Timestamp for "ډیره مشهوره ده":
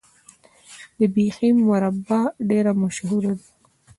2.49-3.45